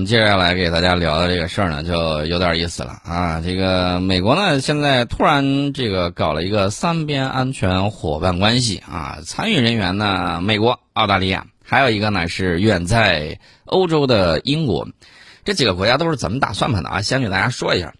[0.00, 3.42] 们接下来给大家聊的这个事儿呢，就有点意思了啊。
[3.44, 14.88] 这个美国呢，现在突然这个搞了一个三边安全伙伴关系啊，参与人员呢，美国、澳大利亚，还有一个呢是远在欧洲的英国，
[15.44, 17.02] 这几个国家都是怎么打算盘的啊？
[17.02, 17.92] 先给大家说一下。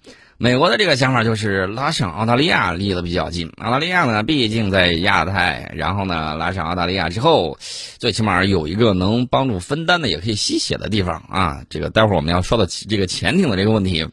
[0.42, 7.58] 美国的这个想法就是拉上澳大利亚离得比较近，澳大利亚呢毕竟在亚太，然后呢拉上澳大利亚之后，
[7.98, 11.62] 最起码有一个能帮助分担的，也可以吸血的地方啊。
[11.68, 14.08] 这个待会儿我们要说到这个潜艇的这个问题。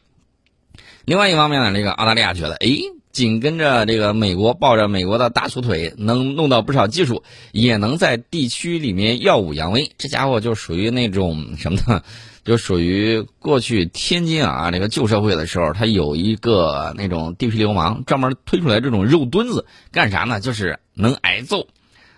[1.06, 7.22] 另外一方面呢，这个澳大利亚觉得，诶，紧跟着这个美国抱着美国的大粗腿，能弄到不少技术，
[7.52, 9.90] 也能在地区里面耀武扬威。
[9.98, 12.02] 这家伙就属于那种什么呢？
[12.44, 20.40] 就属于过去天津啊，这个旧社会的时候，他有一个那种地痞流氓，专门推出来这种肉墩子，干啥呢？
[20.40, 21.66] 就是能挨揍，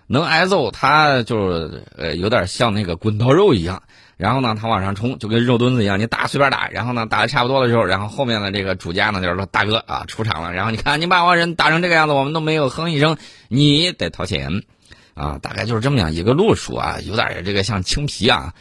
[0.07, 3.83] 能挨揍，他就是呃有点像那个滚刀肉一样。
[4.21, 6.69] 然后呢，他往上冲，就跟肉墩子一样，你打随便打。
[6.69, 10.53] 然后呢，打的差不多的时候，然后后面的这个主家呢就是说大哥啊出场了。
[10.53, 14.61] 然后你看你把我人打成这个样子，我们都没有哼一声，你得掏钱
[15.15, 18.53] 啊，大概就是这么样一个路数啊，有点这个像青皮啊。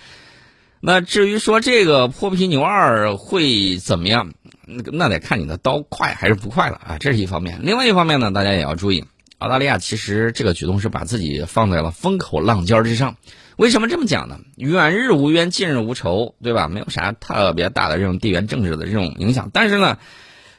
[0.81, 4.33] 那至于说这个泼皮牛二会怎么样，
[4.65, 7.59] 那那得看你的刀快还是不快了啊，这是一方面。
[7.61, 9.05] 另外一方面呢，大家也要注意，
[9.41, 13.17] 澳大利亚其实这个举动是把自己放在了风口浪尖之上。
[13.57, 14.39] 为什么这么讲呢？
[14.57, 16.69] 远日无冤，近日无仇，对吧？
[16.69, 19.99] 没有啥特别大的这种地缘政治的这种影响，但是呢。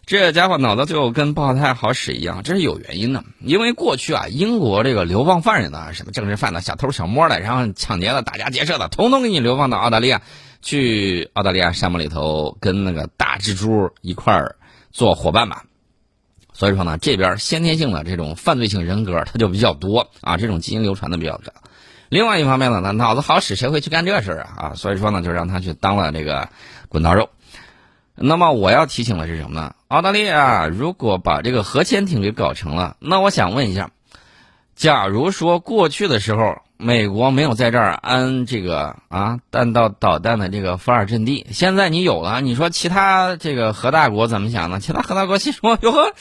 [0.03, 3.23] 这家伙脑子就跟爆胎好使一样，这是有原因的。
[3.39, 10.23] 因为过去啊，英国这个流放犯人呢，什么政治犯的、小偷小摸的，然后抢劫的、打家劫舍的，统统给你流放到澳大利亚，
[10.61, 14.55] 去澳大利亚沙漠里头跟那个大蜘蛛一块儿
[14.91, 15.66] 做伙伴吧。
[16.61, 21.51] 所以说呢，这边先天性的这种犯罪性人格它就比较多啊，这种基因流传的比较高。
[22.07, 24.49] 另外一方面呢，他脑子好使，谁会去干这事啊？
[24.57, 26.49] 啊，所以说呢，就让他去当了这个
[26.87, 27.29] 滚刀肉。
[28.13, 29.73] 那么我要提醒的是什么呢？
[29.87, 33.89] 澳大利亚如果把这个核潜艇给搞成了，那我想问一下，
[34.75, 44.80] 假如说过去的时候美国没有在这儿安这个啊弹道导弹的这个发射阵地，现在你有了，你说其他这个核大国怎么想呢？
[44.80, 46.14] 其他核大国心说哟呵，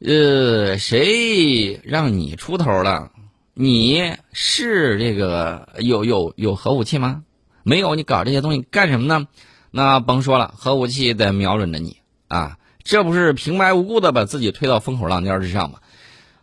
[0.00, 3.10] 呃，谁让你出头了？
[3.54, 7.22] 你是这个有有有核武器吗？
[7.62, 9.26] 没有，你搞这些东西干什么呢？
[9.70, 11.96] 那甭说了，核武器得瞄准着你
[12.28, 12.58] 啊！
[12.84, 15.78] 这不是平白无故的把自己推到风口浪尖之上吗？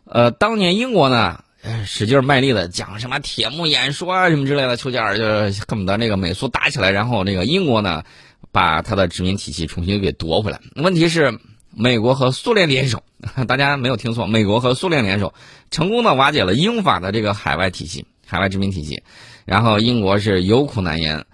[0.06, 1.44] 呃，当年英国呢，
[1.86, 5.24] 使劲卖力的讲什么铁幕演说啊什么之类的，丘吉尔就
[5.68, 8.04] 恨不得那个美苏打起来，然后那个英国呢，
[8.52, 10.60] 把他的殖民体系重新给夺回来。
[10.76, 11.40] 问题是，
[11.76, 13.04] 美国和苏联联手，
[13.48, 15.34] 大家没有听错，美国和苏联联手，
[15.72, 19.02] 成功的瓦解了英法的这个海外体系、海外殖民体系，
[19.46, 21.26] 然后英国是有苦难言。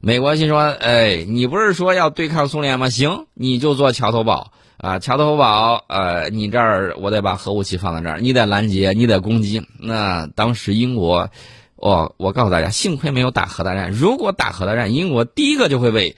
[0.00, 2.88] 美国心说：“哎，你不是说要对抗苏联吗？
[2.88, 4.98] 行，你就做桥头堡啊！
[4.98, 9.60] 桥头堡，呃，你这儿我得把核武器放在这儿，你得拦截，你得攻击。
[9.78, 11.28] 那当时英国，
[11.74, 13.90] 我我告诉大家，幸亏没有打核大战。
[13.90, 16.16] 如果打核大战，英国第一个就会被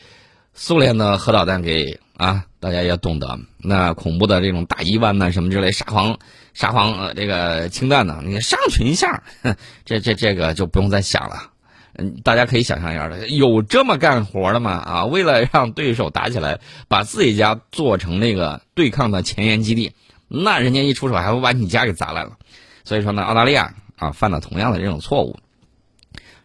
[0.52, 2.44] 苏联的核导弹给啊！
[2.60, 6.18] 大家也懂得，那恐怖的这种大一万呐，什么之类沙皇
[6.52, 9.22] 沙皇呃这个氢弹呢，你上去一下，
[9.86, 11.49] 这这这个就不用再想了。”
[12.22, 14.72] 大家可以想象一下，有这么干活的吗？
[14.72, 19.92] 啊，为了让对手打起来，把自己家做成那个对抗的前沿基地，
[20.28, 22.32] 那人家一出手还会把你家给砸烂了。
[22.84, 25.38] 所以说呢，澳大利亚啊犯了同样的这种错误。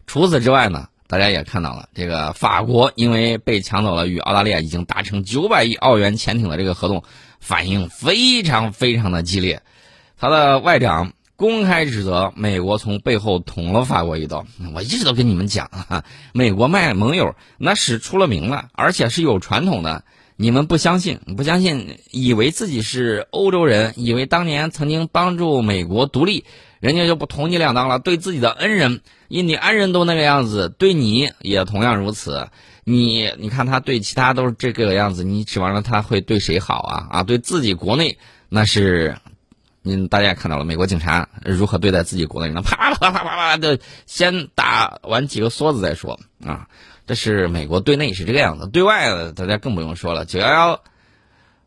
[0.06, 7.02] 除此之外呢，大家也看到了，这个法国因为被抢走了与澳大利亚已经达成九百亿澳元潜艇的这个合同，
[7.40, 9.62] 反应非常非常的激烈，
[10.18, 11.12] 他的外长。
[11.36, 14.46] 公开指责美国从背后捅了法国一刀。
[14.74, 20.02] 我一直都跟你们讲啊，美国卖盟友那是出了名了，而且是有传统的。
[20.38, 26.44] 你们不相信，不相信，以为自己是欧洲人，以为当年曾经帮助美国独立，
[26.80, 27.98] 人家就不捅你两刀了。
[27.98, 32.48] 对自己的恩人，印第安人都那个样子，对你也同样如此。
[32.84, 37.06] 你你看他对其他都是这个样子，你指望着他会对谁好啊？
[37.10, 38.18] 啊，对自己国内
[38.48, 39.16] 那是。
[39.86, 46.66] 您大家也看到了，美国警察如何对待自己国内人，啪啪啪啪啪啪的，先打完几个梭子再说啊！
[47.06, 50.24] 这是美国对内是这个样子，对外大家更不用说了。
[50.24, 50.80] 九幺幺，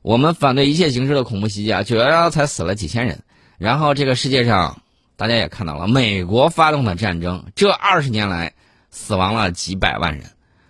[0.01, 1.83] 我们反对一切形式的恐怖袭击啊！
[1.83, 3.23] 九幺幺才死了几千人，
[3.57, 4.81] 然后这个世界上
[5.15, 8.53] 大家也看到了，美国发动的战争，这二十年来
[8.89, 10.25] 死亡了几百万人，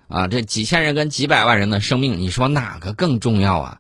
[0.08, 3.80] 啊，这几千人跟几百万人的生命，你说哪个更重要啊？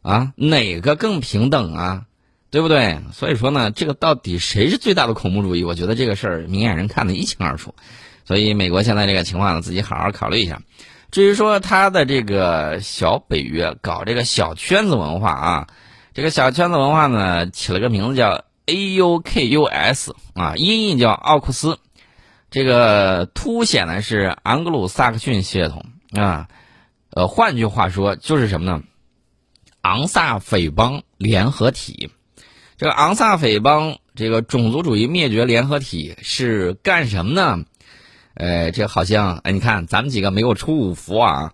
[0.00, 2.04] 啊，哪个更平等啊？
[2.50, 3.00] 对不对？
[3.12, 5.64] 所以说呢，这个到底谁是最大的恐怖主义？
[5.64, 7.74] 我觉得这个事儿明眼人看得一清二楚。
[8.24, 10.60] 所以美国现在这个情况呢，自己好好考虑一下。
[11.10, 15.66] 至于说他的这个小北约搞这个小圈子文化啊，
[16.14, 21.78] 这个小圈子文化呢起了个名字叫 AUKUS 啊，音译叫奥库斯，
[22.50, 26.48] 这个凸显的是昂格鲁萨克逊血统啊，
[27.10, 28.82] 呃，换句话说就是什么呢？
[29.82, 32.10] 昂萨匪帮联合体。
[32.78, 37.64] 这个昂萨匪帮这个种族主义灭绝联合体是干什么呢？
[38.34, 41.52] 呃，这好像哎，你看咱们几个没有出五福啊，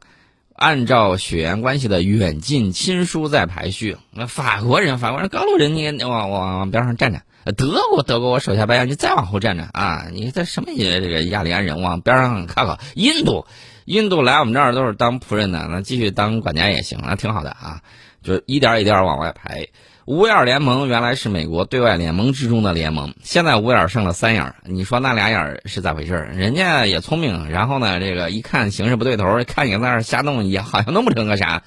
[0.52, 3.98] 按照血缘关系的远近亲疏在排序。
[4.10, 7.20] 那法国人，法国人，高卢人，你往往往边上站站；
[7.52, 10.08] 德国，德国，我手下败将，你再往后站站啊！
[10.12, 12.80] 你在什么也这个亚利安人往边上靠靠。
[12.96, 13.46] 印度，
[13.84, 17.80] 印度来我们这儿都是当仆人的，那继续当管家也行，那挺好的啊。
[18.24, 19.68] 就一点一点往外排。
[20.04, 31.62] 五眼联盟原来是美国对外联盟之中的联盟，现在五眼剩了三眼你说那俩眼是咋回事人家也聪明，然后呢，这个一看形势不对头，看你在那瞎弄，也好像弄不成个啥。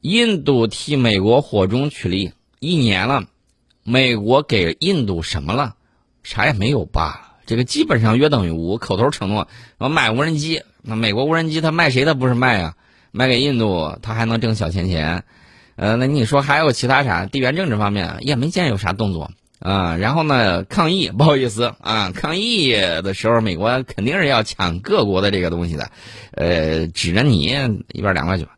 [0.00, 3.26] 印度替美国火中取栗一年了，
[3.84, 5.76] 美国给印度什么了？
[6.24, 7.36] 啥也没有吧？
[7.46, 8.78] 这个基本上约等于无。
[8.78, 9.46] 口头承诺
[9.78, 12.04] 我买无人机，那美国无人机他卖谁？
[12.04, 12.74] 他不是卖啊？
[13.12, 15.22] 卖给印度，他还能挣小钱钱。
[15.82, 17.26] 呃，那你说还有其他啥？
[17.26, 19.96] 地缘政治方面也没见有啥动作啊。
[19.96, 25.90] 然后呢，抗议不好意思啊，抗议的时候美国肯定是要抢各国的这个东西的，
[26.30, 27.38] 呃，指着你
[27.88, 28.52] 一边凉快去吧。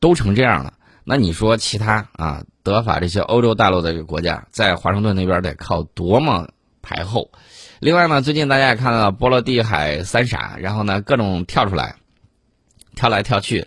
[0.00, 0.72] 都成这样了，
[1.04, 6.48] 那你说其他啊，德法这些欧洲大陆的这个国家在华盛顿那边得靠多么
[6.80, 7.30] 排后？
[7.78, 11.96] 另外呢，最近大家也看到波罗的海三傻，然后呢各种跳出来，
[12.96, 13.66] 跳来跳去。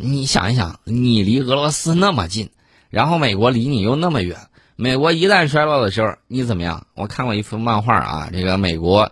[0.00, 2.50] 你想一想，你离俄罗斯那么近，
[2.88, 4.36] 然后美国离你又那么远。
[4.76, 6.86] 美国一旦衰落的时候，你怎么样？
[6.94, 9.10] 我看过一幅漫画啊，这个美国，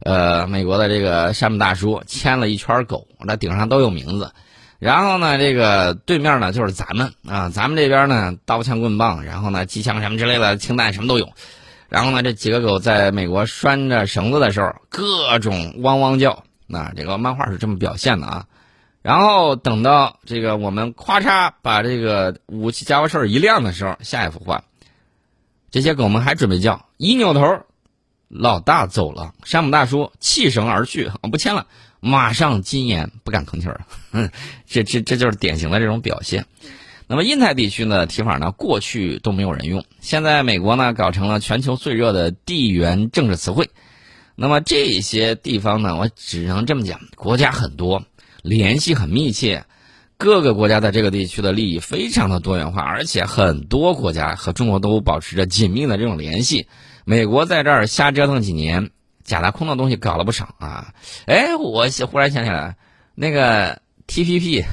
[0.00, 4.30] 呃，美国的这个山姆大叔牵了一圈狗，那顶上都有名字。
[4.78, 11.30] 然后呢，这个对面呢就是咱们啊，咱们这边呢刀枪棍棒，然后呢机枪什么之类的氢弹什么都有。
[11.88, 16.44] 然后呢，这几个狗在美国拴着绳子的时候，各种汪汪叫。
[16.66, 18.44] 那这个漫画是这么表现的啊。
[19.06, 24.64] 然后等到这个我们咔嚓把这个武器家伙事儿一亮的时候，下一幅画，
[25.70, 27.60] 这些狗们还准备叫，一扭头，
[28.26, 31.68] 老大走了，山姆大叔弃绳而去，不牵了，
[32.00, 33.86] 马上禁言，不敢吭气儿，
[34.66, 36.44] 这这这就是典型的这种表现。
[37.06, 43.70] 那么印太地区呢，提法呢，过去都没有人用，现在美国呢搞成了全球最热的地缘政治词汇。
[44.34, 48.02] 那么这些地方呢，我只能这么讲，国家很多。
[48.46, 49.64] 联系很密切，
[50.16, 56.68] 各个国家在这个地区的利益非常的多元化，而且很多国家和中国都保持着紧密的这种联系。
[57.04, 58.90] 美国在这儿瞎折腾几年，
[59.24, 60.94] 假大空的东西搞了不少啊！
[61.26, 62.76] 哎，我忽然想起来，
[63.14, 64.64] 那个 T P P，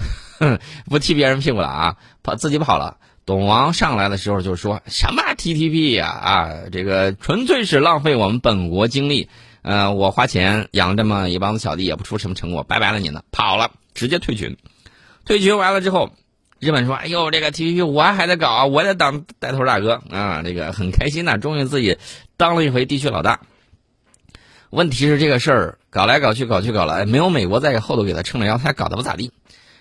[0.86, 2.98] 不踢别人屁股了啊，跑自己跑了。
[3.26, 9.30] 董王上来的时候就说什么 T T P 呀啊，这个纯粹是浪费我们本国精力。
[9.64, 14.56] 呃，我花钱养这么一帮子小弟，也不出什么成果，拜拜了你呢，跑了，直接退群。
[15.26, 16.12] 退群完了之后，
[16.60, 21.98] 日本说：“哎呦，这个 T P P 我还得搞，我得当带头大哥啊！”这个很开心呐，终于自己
[22.36, 23.40] 当了一回地区老大。
[24.70, 29.32] 问题是这个事儿搞来搞去，搞去搞来，没有美国在后头给他撑着腰，他搞得不咋地。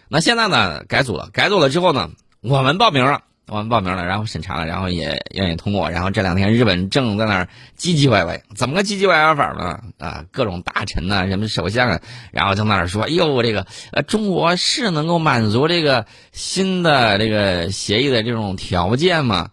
[0.09, 3.23] 那现在呢，改组了，改组了之后呢，我们报名了。
[3.49, 5.91] 我们报名了，然后审查了，然后也愿意通过。
[5.91, 9.81] 然后这两天日本正在那儿唧唧歪歪，怎么个唧唧歪歪法呢？
[9.99, 19.51] 啊，各种大臣呐，什么首相啊，然后就在那儿说：“哎呦，这个呃，中国是能够满足这个新的这个协议的这种条件吗？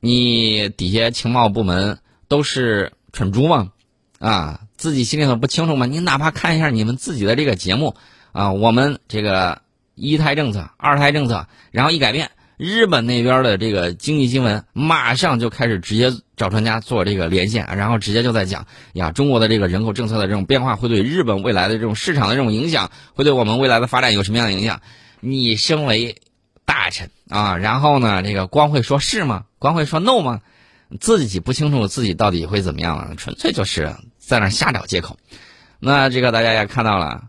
[0.00, 3.72] 你底下情报部门都是蠢猪吗？
[4.18, 5.84] 啊，自己心里头不清楚吗？
[5.86, 7.94] 你哪怕看一下你们自己的这个节目
[8.32, 9.60] 啊，我们这个
[9.94, 12.30] 一胎政策、二胎政策，然后一改变。”
[12.64, 24.80] 日本那边的这个经济新闻马上就开始直接找专家做这个连线，然后直接就在讲呀，中国的这个人口政策的这种变化会对日本未来的这种市场的这种影响，会对我们未来的发展有什么样的影响？
[25.20, 26.22] 你身为
[26.64, 29.44] 大臣啊，然后呢，这个光会说是吗？
[29.58, 30.40] 光会说 no 吗？
[30.98, 35.18] 自己不清楚自己到底会怎么样，纯粹就是在那瞎找借口。
[35.80, 37.24] 那这个大家也看到了。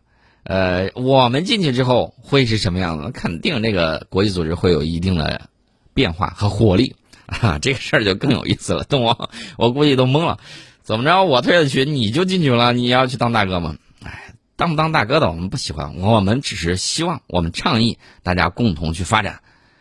[0.48, 3.10] 呃，我们进去之后会是什么样子？
[3.12, 5.50] 肯定这个国际组织会有一定的
[5.96, 7.58] 变化和活力啊！
[7.60, 8.84] 这个事儿就更有意思了。
[8.84, 10.38] 东王， 我估计都懵了，
[10.84, 11.24] 怎么着？
[11.24, 12.74] 我退了群，你就进去了？
[12.74, 13.76] 你要去当大哥吗？
[14.04, 19.40] 哎，当不当大哥的我们不喜欢，我们只是希望我们倡议大家共同去发展，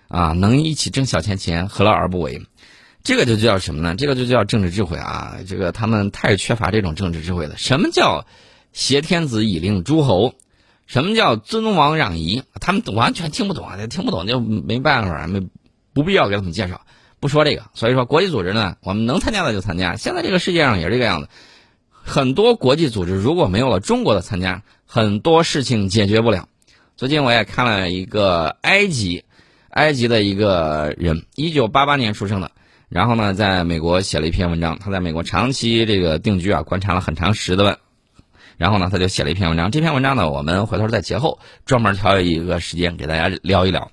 [0.08, 2.40] 啊，能一起挣小钱钱，何乐而不为？
[3.02, 3.94] 这个就叫什么呢？
[3.96, 5.36] 这个就叫政治智慧啊！
[5.46, 7.54] 这个他们太缺乏这种政治智慧了。
[7.58, 8.24] 什么叫
[8.72, 10.32] 挟天子以令诸侯？
[10.86, 12.42] 什么叫尊王攘夷？
[12.60, 15.46] 他们完全听不懂啊，听不懂就没办法，没
[15.92, 16.82] 不必要给他们介绍，
[17.20, 17.64] 不说这个。
[17.72, 19.96] 所以说，国际组织呢，我们能参加的就参加。
[19.96, 21.28] 现在这个世界上也是这个样子，
[21.90, 26.48] 很多国际组织如果没有了中国的参加，很多事情解决不了。
[26.96, 29.24] 最近我也看了一个埃及，
[29.70, 32.52] 埃及的一个人，一九八八年出生的，
[32.88, 34.78] 然后呢，在美国写了一篇文章。
[34.78, 37.80] 他在美国长期这个定居啊，观察了很长时的。
[38.56, 39.70] 然后呢，他就写了一篇文章。
[39.70, 43.90] 这篇文章呢，我们回头在节后专门挑一个时间给大家聊一聊。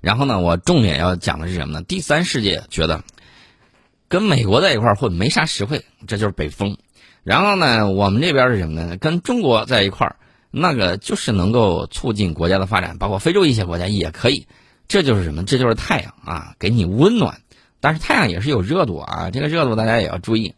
[0.00, 1.82] 然后呢，我重点要讲的是什么呢？
[1.82, 3.02] 第三世界觉得
[4.08, 6.76] 跟美国在一块混没啥实惠，这就是北风。
[7.22, 8.96] 然后呢，我们这边是什么呢？
[8.98, 10.16] 跟中国在一块，
[10.50, 14.46] 那个就是能够促进国家的发展，包括非洲一些国家也可以。
[14.88, 15.42] 这就是什么？
[15.44, 17.40] 这就是太阳啊，给你温暖。
[17.80, 20.54] 但是太阳也是有热度啊，这个热度大家也要注意。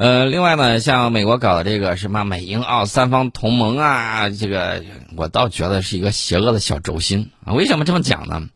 [0.00, 4.82] 呃，另外呢，像美国搞的这个什么美英澳三方同盟啊，这个
[5.14, 7.52] 我倒觉得是一个邪恶的小轴心啊。
[7.52, 8.48] 为什么这么讲呢？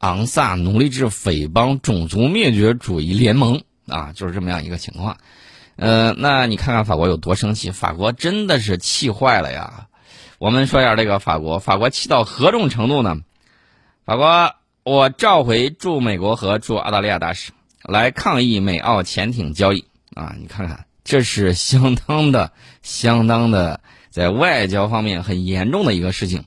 [0.00, 5.16] 昂萨奴隶制匪帮种族灭绝主义联盟啊，就是这么样一个情况。
[5.76, 7.70] 呃，那你看看法国有多生气？
[7.70, 9.86] 法国真的是气坏了呀！
[10.38, 13.16] 我们说一下这个法国，法国气到何种程度呢？
[14.04, 19.86] 法国，我召回驻美国和驻澳大利亚大使来抗议美澳潜艇交易。
[20.14, 22.52] 啊，你看看，这是相当的、
[22.82, 23.80] 相当的，
[24.10, 26.44] 在外交方面很严重的一个事情。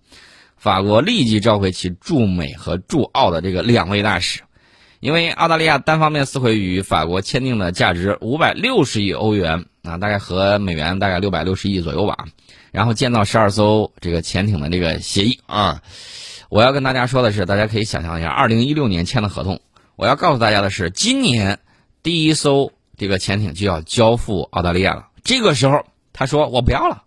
[0.55, 4.41] 法国立即召回其驻美和驻澳的这个两位大使，
[4.99, 12.25] 因为澳大利亚单方面撕毁与法国签订的价值五百六十亿欧元啊，大概和美元大概六百六十亿左右吧，
[12.71, 15.81] 然后建造十二艘这个潜艇的这个协议啊。
[16.49, 19.59] 我要跟大家说的是，大家可以想象一下，二零一六年签的合同。
[19.95, 21.59] 我要告诉大家的是，今年
[22.01, 22.71] 第一艘。
[22.97, 25.07] 这个潜艇就要交付澳大利亚了。
[25.23, 27.03] 这个时候，他说：“我不要了，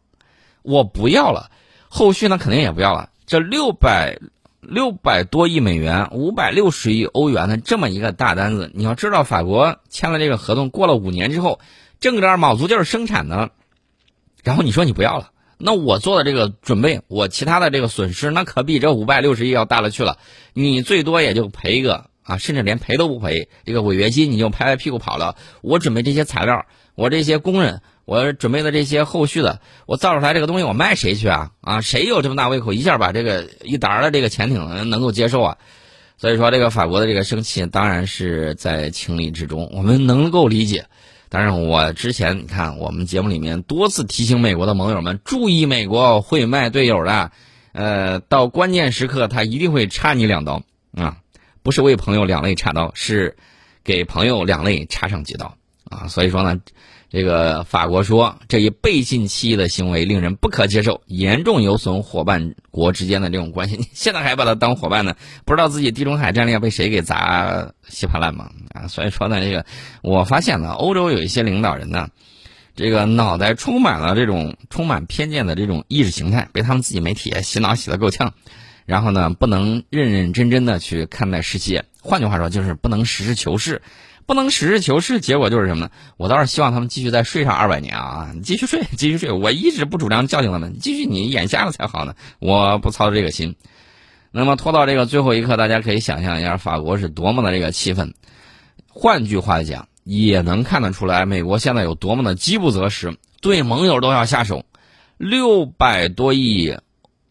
[0.62, 1.50] 我不要了。”
[1.88, 3.10] 后续呢，肯定也不要了。
[3.26, 4.18] 这六百
[4.60, 11.58] 六百多亿美元、五百六十亿欧元的这么一个大单子，你要知道，法国签了这个合同，过了五年之后，
[11.98, 13.48] 正着卯足劲儿生产呢。
[14.44, 20.18] 然后你说你不要了，那我做的这个准备，我其他的这个损失，那可比这五百六十亿要大了去了。
[20.52, 22.09] 你最多也就赔一个。
[22.22, 25.36] 啊，甚至连赔都不赔，这个违约金你就拍拍屁股跑了。
[25.62, 31.50] 我准备这些材料，我这些工人，我准备的这些后续的，我造出来这个东西，我卖谁去啊？
[31.60, 35.58] 啊，谁有这么大胃口，一下把这个一沓的这个潜艇能够接受啊？
[36.16, 40.84] 所以说，这个法国的这个生气当然是在情理之中，我们能够理解。
[41.30, 47.32] 当然，我之前你看我们节目里面多次提醒美国的盟友们注意，美国会卖队友的，
[47.72, 50.62] 呃，到关键时刻他一定会插你两刀
[50.94, 51.16] 啊。
[51.62, 53.36] 不是为朋友两肋插刀，是
[53.84, 55.56] 给朋友两肋插上几刀
[55.88, 56.08] 啊！
[56.08, 56.60] 所以说呢，
[57.10, 63.76] 这个法国说这一背信弃义的行为令人不可接受，严重有损伙伴国之间的这种关系。
[63.76, 65.16] 你现在还把他当伙伴呢？
[65.44, 68.50] 不知道自己地中海战略被谁给砸稀巴烂吗？
[68.72, 68.86] 啊！
[68.86, 69.66] 所以说呢，这个
[70.02, 72.08] 我发现呢，欧洲有一些领导人呢，
[72.76, 78.32] 这个脑袋充满了这种充满偏见的这种意识形态，被他们自己媒体洗脑洗得够呛。
[78.90, 81.84] 然后呢，不能认认真真的去看待世界。
[82.02, 83.82] 换句话说，就是不能实事求是，
[84.26, 85.90] 不能实事求是，结果就是什么呢？
[86.16, 88.32] 我倒是希望他们继续再睡上二百年啊！
[88.34, 89.30] 你继续睡，继续睡。
[89.30, 92.16] 我一直不主张叫醒他们，继续你眼瞎了才好呢。
[92.40, 93.54] 我不操这个心。
[94.32, 98.12] 那么拖到这个最后一刻，大家可以想象一下，法国是多么的这个气愤。
[98.88, 104.64] 换句话讲，也能看得出来，美国现在有多么的饥不择食，对盟友都要下手，
[105.16, 106.74] 六百多亿。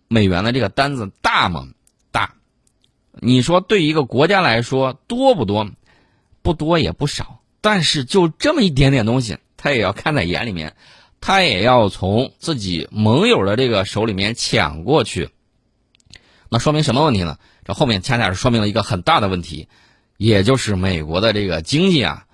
[0.10, 1.68] 美元的这个单子大吗？
[2.12, 2.34] 大，
[3.14, 5.70] 你说对一个国家来说多不多？
[6.42, 10.76] 不多也不少，但是就这么一点点东西，他也要看在眼里面，
[11.22, 15.30] 他也要从自己盟友的这个手里面抢过去。
[16.50, 17.38] 那说明什么问题呢？
[17.64, 19.68] 这后面恰恰是说明了一个很大的问题，
[20.18, 22.26] 也就是美国的这个经济啊，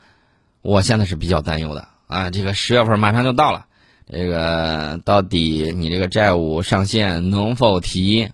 [0.62, 2.30] 我现在是比较担忧的啊。
[2.30, 3.66] 这个十月份马上就到了。
[4.12, 8.30] 这个到底你这个债务上限能否提？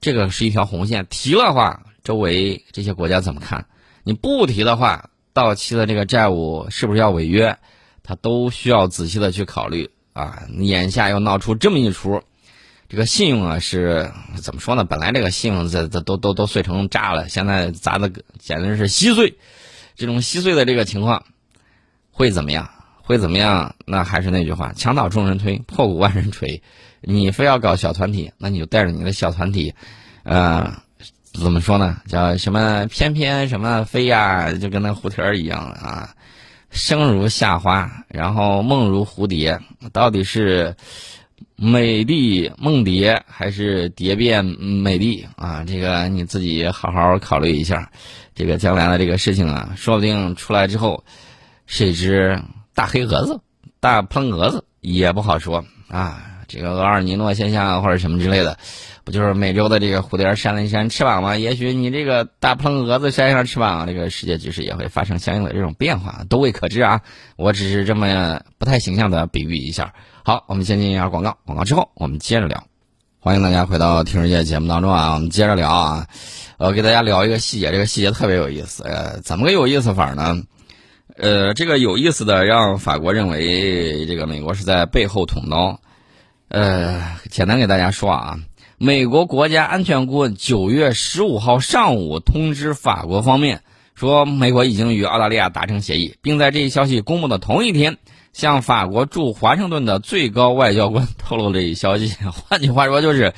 [0.00, 3.66] 这个是一条红线，提了话，周围这些国家怎么看？
[4.02, 7.56] 你不提的话，到期的这个债务是不是要违约？
[8.02, 10.42] 他都需要仔细的去考虑啊！
[10.58, 12.20] 眼下又闹出这么一出，
[12.88, 14.10] 这个信用啊是
[14.42, 14.82] 怎么说呢？
[14.82, 18.10] 本来这个信用这这都都都碎成渣了，现在砸的
[18.40, 19.38] 简直是稀碎。
[19.94, 21.24] 这种稀碎的这个情况
[22.10, 22.71] 会怎么样？
[23.02, 23.74] 会怎么样？
[23.84, 26.62] 那还是那句话，墙倒众人推，破鼓万人锤。
[27.00, 29.74] 你非要搞小团体，那你就带着你的小团体，
[30.22, 30.72] 呃，
[31.32, 32.00] 怎么说呢？
[32.06, 34.52] 叫什么翩翩什么飞呀？
[34.52, 36.14] 就跟那蝴蝶一样啊，
[36.70, 39.58] 生如夏花，然后梦如蝴蝶。
[39.92, 40.76] 到底是
[41.56, 45.64] 美丽梦蝶还是蝶变美丽啊？
[45.66, 47.90] 这个你自己好好考虑一下。
[48.34, 51.04] 这个将来的这个事情啊，说不定出来之后
[51.66, 52.40] 谁知
[52.74, 53.40] 大黑蛾子、
[53.80, 56.28] 大喷蛾子也不好说啊。
[56.48, 58.58] 这个厄尔尼诺现象或者什么之类的，
[59.04, 61.34] 不就是美洲的这个蝴蝶扇了一扇翅膀吗？
[61.34, 67.00] 也许你这个大喷蛾子扇一下翅膀，这个世界局势也会发生相应的这种变化，都未可知啊。
[67.36, 69.94] 我只是这么不太形象的比喻一下。
[70.24, 72.64] 好，我们先进一下广告，广告之后我们接着聊。
[73.18, 76.06] 欢迎大家回到《听世界》节目当中啊，我们接着聊啊。
[76.58, 78.82] 我给大家聊一个细节，这个细节特别有意思。
[78.84, 80.42] 呃，怎么个有意思法呢？
[81.16, 85.80] 呃，这个有意思的让法国认为这个美国是在背后捅刀。
[86.48, 88.38] 呃，简单给大家说啊，
[88.78, 93.62] 美国国家安全顾问九月十五号上午通知法国方面
[93.94, 97.98] 说，美国已经与澳大利亚达成协议，并在这一消息公布的同一天。
[98.32, 103.34] 向法国驻华盛顿的最高外交官 透露了一消息，换句话说就是，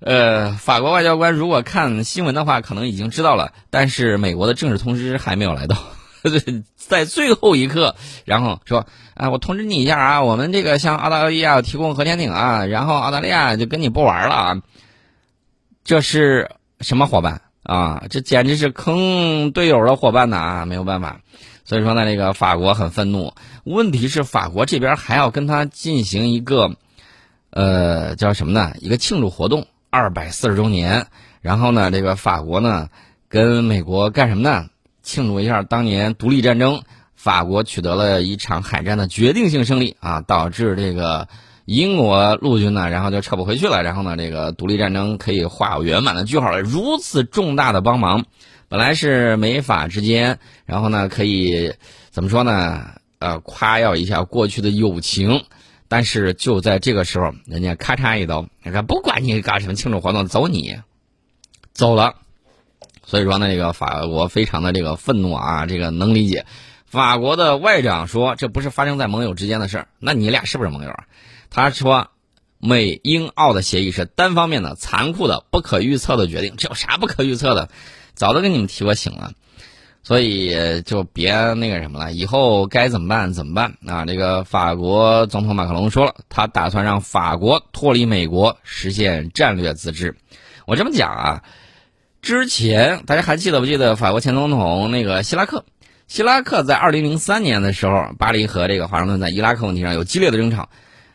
[0.00, 5.76] 呃，法国外交官如果看新闻的话，可能已经知道了，但是美国的正式通知还没有来到，
[6.76, 14.62] 在最后一刻，然后说啊，我通知你一下啊，我们这个向澳大利亚提供核潜艇啊，然后澳大利亚就跟你不玩了啊，
[15.84, 16.50] 这是
[16.80, 18.04] 什么伙伴啊？
[18.10, 20.64] 这简直是坑队友的伙伴呐！
[20.66, 21.20] 没有办法。
[21.66, 23.32] 所以说呢，这个法国很愤怒。
[23.64, 26.76] 问题是法国这边还要跟他进行一个，
[27.50, 28.72] 呃，叫什么呢？
[28.80, 31.06] 一个庆祝活动，二百四十周年。
[31.40, 32.88] 然后呢，这个法国呢，
[33.28, 34.66] 跟美国干什么呢？
[35.04, 36.82] 庆祝一下当年独立战争，
[37.14, 41.28] 法国取得了一场海战的决定性胜利啊，导致这个
[41.64, 43.84] 英国陆军呢，然后就撤不回去了。
[43.84, 46.60] 然后呢，这个独立战争可以画圆满的句号了。
[46.60, 48.24] 如此重大的帮忙。
[48.66, 51.74] 本来是美法之间，然后呢，可以
[52.10, 52.94] 怎么说呢？
[53.20, 55.44] 呃，夸耀一下过去的友情，
[55.86, 60.76] 但是就在这个时候，人家咔嚓一刀，你看不管你干什么庆祝活动，走你，
[61.72, 62.16] 走了。
[63.06, 66.46] 所以说呢，这个法国非常的这个愤怒啊，这个能理解。
[66.86, 71.04] 法国的外长说，这不是发生在盟友之间的事儿，那你俩是不是盟友啊？
[71.50, 72.08] 他说，
[72.58, 77.68] 美英澳的协议是单方面的、残酷的、不可预测的决定，这有啥不可预测的？
[78.14, 79.32] 早都跟你们提过醒了，
[80.04, 82.12] 所以就别那个什么了。
[82.12, 84.04] 以后该怎么办怎么办啊？
[84.04, 90.16] 这个法国总统马克龙说了，他打算让法国脱离美国，实现战略自治。
[90.64, 91.42] 我这么讲啊，
[92.24, 95.66] 之前大家还记得不记得法国前总统那个希拉克？
[96.08, 100.70] 希拉克在二零零三年的时候，巴黎和这个华盛顿在伊拉克问题上有激烈的争吵，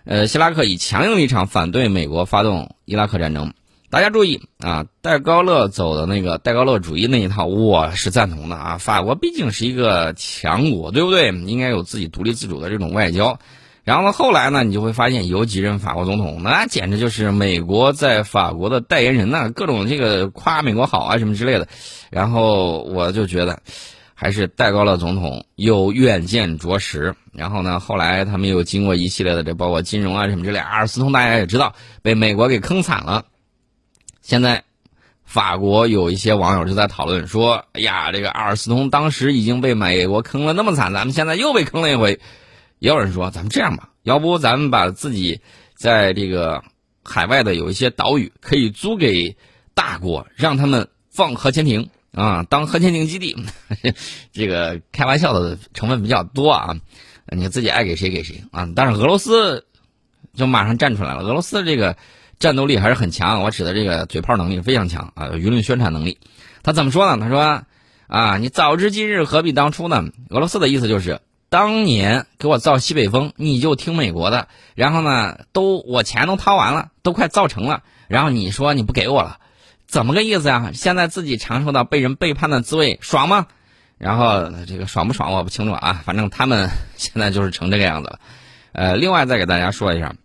[0.06, 3.54] 呃，希拉克以强硬立场反对美国发动伊拉克战争。
[3.90, 8.78] 大家注意啊，戴高乐走的那个戴高乐主义那一套，我是赞同的啊。
[8.78, 11.30] 法国毕竟是一个强国，对不对？
[11.30, 13.40] 应该有自己独立自主的这种外交。
[13.84, 21.68] 然后呢，后来呢，你就会发现有几任法国总统，那简直就是美国在法国的代言人呐，各种这个夸美国好啊什么之类的。
[22.12, 23.60] 然后我就觉得，
[24.14, 27.16] 还是戴高乐总统有远见卓识。
[27.32, 33.26] 然后呢，后来他们又经过一系列的这包括金融啊什么之类，阿尔斯通大家也知道被美国给坑惨了。
[34.22, 34.64] 现在，
[35.24, 42.20] 法国有一些网友就在讨论说：“哎呀，这个阿尔斯通当时已经被美国坑了那么惨，咱们现在又被坑了一回。”
[42.80, 45.42] 也有人说：“咱们这样吧，要不咱们把自己
[45.76, 46.64] 在这个
[47.04, 49.38] 海外的有一些岛屿可以租给
[49.74, 53.36] 大国，让他们放核潜艇啊，当核潜艇基地。
[54.34, 56.76] ”这个开玩笑的成分比较多啊，
[57.28, 58.68] 你自己爱给谁给谁啊。
[58.76, 59.66] 但是俄罗斯
[60.34, 61.96] 就马上站出来了，俄罗斯这个。
[62.40, 66.20] 战斗力还是很强，我指的这个嘴炮能力非常强啊，舆论宣传能力。
[66.64, 67.18] 他怎么说呢？
[67.22, 67.66] 他说
[68.08, 74.48] ：“啊，你早知今日何必当初呢？”俄罗斯的意思就是，当年给我造西北风，你就听美国的。
[74.76, 79.40] 然后呢，都我钱都掏完了，都快造成了，然后你说你不给我了，
[79.88, 80.72] 怎么个意思呀？
[80.74, 83.48] 现在自己尝受到被人背叛的滋味，爽吗？
[83.98, 88.20] 然后这个爽不爽我不清楚啊，反正他们现在就是成这个样子了。
[88.72, 90.16] 呃，另外再给大家说一下。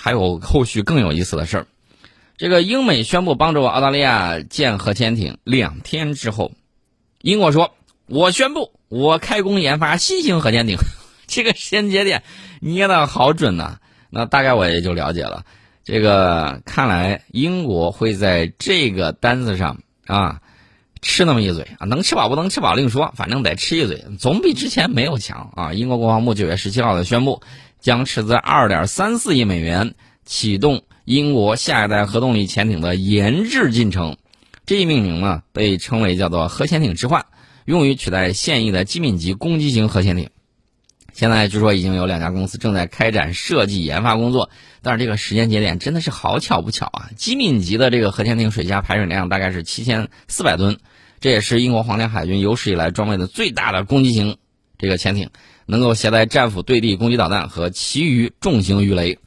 [0.00, 1.66] 还有后续更有意思的事儿，
[2.36, 6.52] 这个英美宣布帮助澳大利亚建核潜艇两天之后，
[7.20, 7.74] 英国说
[8.08, 10.76] ：“我宣布，我开工研发新型核潜艇。
[11.28, 12.22] ”这个时间节点
[12.60, 13.76] 捏的好准呐！
[14.10, 15.44] 那大概我也就了解了。
[15.84, 20.40] 这个看来英国会在这个单子上啊
[21.02, 25.72] 吃那么一嘴啊，能吃饱不能吃饱另说，反正得吃一嘴，总比之前没有强啊。
[25.72, 27.42] 英国国防部九月十七号的宣布。
[27.80, 29.94] 将斥资二点三四亿美元
[30.24, 34.16] 启动英国下一代核动力潜艇的研制进程。
[34.66, 37.26] 这一命名呢，被称为叫做“核潜艇置换”，
[37.68, 40.30] 用于取代现役的机敏级攻击型核潜艇。
[41.12, 44.48] 现在据说已经有两家公司正在开展设计研发工作，
[44.80, 47.10] 但是这个时间节点真的是好巧不巧啊！
[47.14, 50.78] 机敏级的这个核潜艇水下排水量大概是七千四百吨，
[51.20, 54.38] 这也是英国皇家海军有史以来装备的最大的攻击型
[54.78, 55.28] 这个潜艇，
[55.66, 59.18] 能够携带战斧对地攻击导弹和其余重型鱼雷。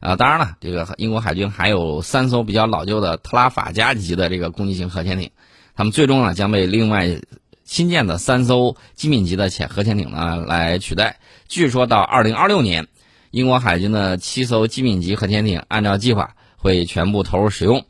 [0.00, 5.30] 啊，当然了，这个英国海军还有三艘比较老旧的特拉法加级的这个攻击型核潜艇，
[5.74, 7.22] 他们最终呢将被另外
[7.68, 11.18] 新建的三艘机敏级的潜核潜艇呢来取代。
[11.48, 12.88] 据说到二零二六年，
[13.30, 17.84] 英国海军的七艘机敏级核潜艇按照计划会全部投入使用。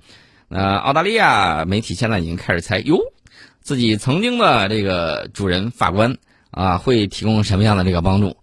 [0.48, 2.98] 那澳大利亚媒体现在已经开始猜，哟，
[3.60, 6.18] 自己曾经的这个主人法官
[6.50, 8.36] 啊会提供什么样的这个帮助？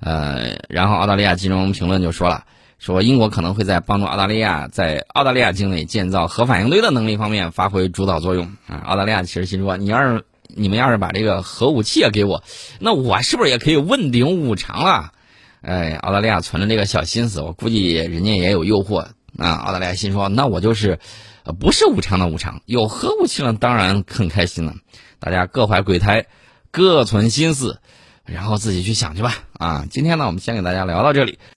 [0.00, 2.44] 呃，然后澳大利亚金融评论就说了。
[2.78, 8.82] 说英国可能会在帮助澳大利亚在澳大利亚境内建造核反应堆的能力方面发挥主导作用啊！
[8.84, 10.24] 澳大利亚其实心说，你要是
[10.54, 12.42] 你们要是把这个核武器也给我，
[12.78, 15.12] 那我是不是也可以问鼎五常了？
[15.62, 19.06] 哎，澳大利亚存着这个小心思，我估计人家也有诱惑
[19.38, 19.52] 啊！
[19.52, 20.98] 澳大利亚心说，那我就是，
[21.60, 24.74] 不是五常的五常，有核武器了，当然很开心了。
[25.20, 26.26] 大家各怀鬼胎，
[26.72, 27.78] 各存心思，
[28.24, 29.34] 然后自己去想去吧。
[29.52, 31.38] 啊，今天呢，我们先给大家聊到这里。